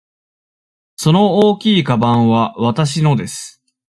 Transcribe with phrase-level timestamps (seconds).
[0.95, 3.61] その大きいかばんはわたしのです。